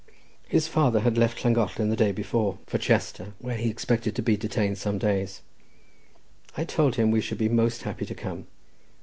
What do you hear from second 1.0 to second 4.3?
had left Llangollen the day before for Chester, where he expected to